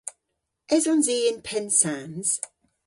Esons 0.75 1.07
i 1.15 1.19
yn 1.31 1.39
Pennsans? 1.47 2.29